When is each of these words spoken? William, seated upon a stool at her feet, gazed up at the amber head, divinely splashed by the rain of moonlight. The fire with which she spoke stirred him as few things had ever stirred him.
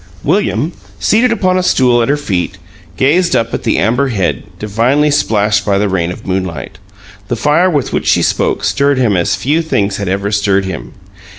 William, 0.23 0.71
seated 0.99 1.31
upon 1.31 1.59
a 1.59 1.61
stool 1.61 2.01
at 2.01 2.09
her 2.09 2.17
feet, 2.17 2.57
gazed 2.97 3.35
up 3.35 3.53
at 3.53 3.61
the 3.61 3.77
amber 3.77 4.07
head, 4.07 4.41
divinely 4.57 5.11
splashed 5.11 5.63
by 5.63 5.77
the 5.77 5.87
rain 5.87 6.09
of 6.09 6.25
moonlight. 6.25 6.79
The 7.27 7.35
fire 7.35 7.69
with 7.69 7.93
which 7.93 8.07
she 8.07 8.23
spoke 8.23 8.63
stirred 8.63 8.97
him 8.97 9.15
as 9.15 9.35
few 9.35 9.61
things 9.61 9.97
had 9.97 10.09
ever 10.09 10.31
stirred 10.31 10.65
him. 10.65 10.93